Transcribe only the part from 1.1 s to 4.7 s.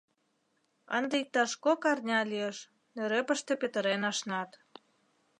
иктаж кок арня лиеш, нӧрепыште петырен ашнат.